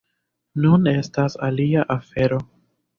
Nun 0.63 0.89
estas 0.93 1.37
alia 1.51 1.87
afero. 2.01 2.45